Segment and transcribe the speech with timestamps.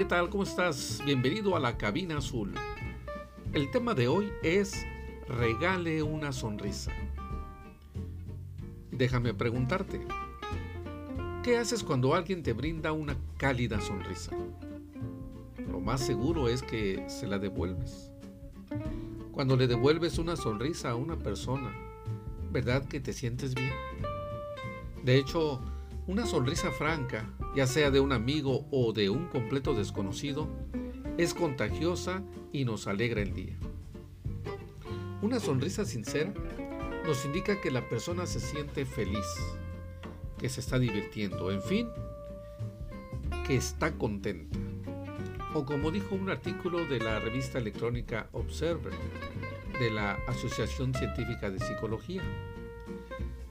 [0.00, 0.30] ¿qué tal?
[0.30, 1.02] ¿Cómo estás?
[1.04, 2.54] Bienvenido a la cabina azul.
[3.52, 4.86] El tema de hoy es
[5.28, 6.90] regale una sonrisa.
[8.90, 10.00] Déjame preguntarte,
[11.42, 14.34] ¿qué haces cuando alguien te brinda una cálida sonrisa?
[15.70, 18.10] Lo más seguro es que se la devuelves.
[19.32, 21.74] Cuando le devuelves una sonrisa a una persona,
[22.50, 23.74] ¿verdad que te sientes bien?
[25.04, 25.60] De hecho,
[26.06, 30.48] una sonrisa franca, ya sea de un amigo o de un completo desconocido,
[31.18, 33.56] es contagiosa y nos alegra el día.
[35.22, 36.32] Una sonrisa sincera
[37.04, 39.26] nos indica que la persona se siente feliz,
[40.38, 41.88] que se está divirtiendo, en fin,
[43.46, 44.58] que está contenta.
[45.54, 48.92] O como dijo un artículo de la revista electrónica Observer
[49.80, 52.22] de la Asociación Científica de Psicología,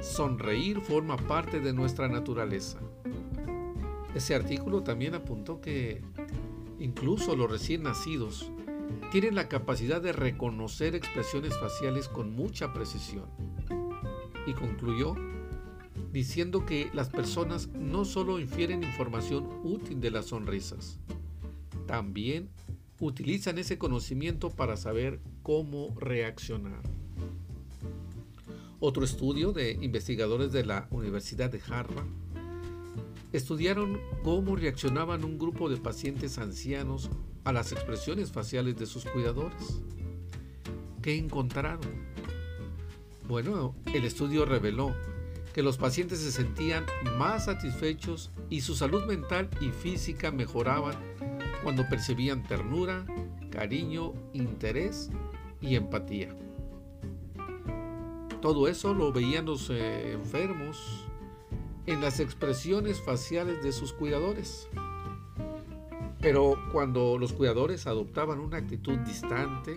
[0.00, 2.78] sonreír forma parte de nuestra naturaleza.
[4.14, 6.02] Ese artículo también apuntó que
[6.78, 8.50] incluso los recién nacidos
[9.12, 13.26] tienen la capacidad de reconocer expresiones faciales con mucha precisión.
[14.46, 15.14] Y concluyó
[16.12, 20.98] diciendo que las personas no solo infieren información útil de las sonrisas,
[21.86, 22.50] también
[23.00, 26.82] utilizan ese conocimiento para saber cómo reaccionar.
[28.78, 32.06] Otro estudio de investigadores de la Universidad de Harvard
[33.32, 37.10] estudiaron cómo reaccionaban un grupo de pacientes ancianos
[37.44, 39.80] a las expresiones faciales de sus cuidadores.
[41.02, 42.10] ¿Qué encontraron?
[43.26, 44.94] Bueno, el estudio reveló
[45.54, 46.84] que los pacientes se sentían
[47.16, 50.94] más satisfechos y su salud mental y física mejoraban
[51.62, 53.04] cuando percibían ternura,
[53.50, 55.10] cariño, interés
[55.60, 56.34] y empatía.
[58.40, 61.09] Todo eso lo veían los eh, enfermos
[61.86, 64.68] en las expresiones faciales de sus cuidadores.
[66.20, 69.74] Pero cuando los cuidadores adoptaban una actitud distante,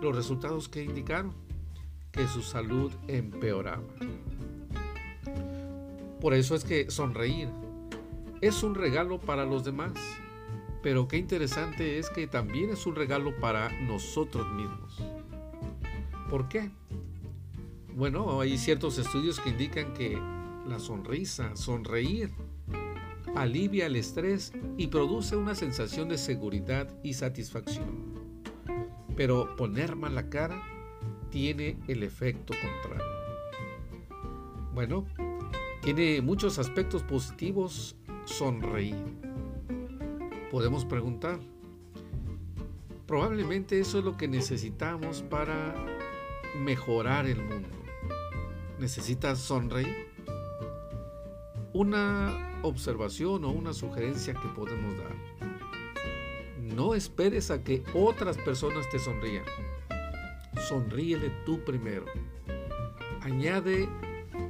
[0.00, 1.34] los resultados que indicaron
[2.12, 3.82] que su salud empeoraba.
[6.20, 7.48] Por eso es que sonreír
[8.40, 9.92] es un regalo para los demás,
[10.82, 15.02] pero qué interesante es que también es un regalo para nosotros mismos.
[16.30, 16.70] ¿Por qué?
[17.94, 20.18] Bueno, hay ciertos estudios que indican que
[20.68, 22.30] la sonrisa, sonreír,
[23.34, 28.14] alivia el estrés y produce una sensación de seguridad y satisfacción.
[29.16, 30.62] Pero poner mala cara
[31.30, 33.04] tiene el efecto contrario.
[34.74, 35.06] Bueno,
[35.82, 38.96] tiene muchos aspectos positivos sonreír.
[40.50, 41.40] Podemos preguntar,
[43.06, 45.74] probablemente eso es lo que necesitamos para
[46.64, 47.78] mejorar el mundo
[48.78, 50.07] necesitas sonreír.
[51.72, 55.14] Una observación o una sugerencia que podemos dar.
[56.60, 59.44] No esperes a que otras personas te sonrían.
[60.68, 62.06] Sonríele tú primero.
[63.20, 63.88] Añade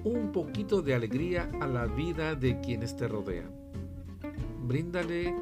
[0.04, 3.50] un poquito de alegría a la vida de quienes te rodean.
[4.62, 5.34] Bríndale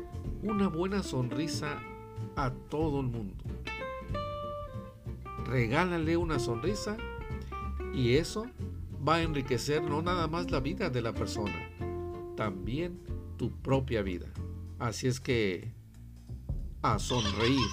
[0.42, 1.78] una buena sonrisa
[2.36, 3.44] a todo el mundo.
[5.44, 6.96] Regálale una sonrisa
[7.94, 8.46] y eso
[9.06, 11.70] va a enriquecer no nada más la vida de la persona,
[12.36, 13.00] también
[13.36, 14.26] tu propia vida.
[14.78, 15.72] Así es que
[16.82, 17.66] a sonreír.